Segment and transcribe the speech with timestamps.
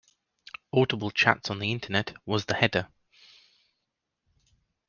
[0.73, 2.87] Audible chats On the Internet was the header.